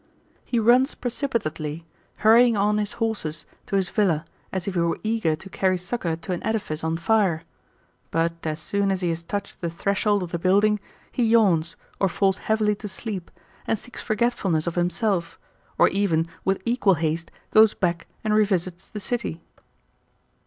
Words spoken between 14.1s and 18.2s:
getfulness of himself, or even with equal haste goes back